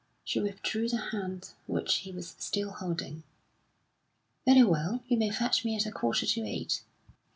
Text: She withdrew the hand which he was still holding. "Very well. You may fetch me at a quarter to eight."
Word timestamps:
She 0.23 0.39
withdrew 0.39 0.89
the 0.89 1.11
hand 1.11 1.51
which 1.67 1.97
he 1.97 2.11
was 2.11 2.33
still 2.39 2.71
holding. 2.71 3.21
"Very 4.47 4.63
well. 4.63 5.03
You 5.07 5.17
may 5.17 5.29
fetch 5.29 5.63
me 5.63 5.75
at 5.75 5.85
a 5.85 5.91
quarter 5.91 6.25
to 6.25 6.41
eight." 6.43 6.81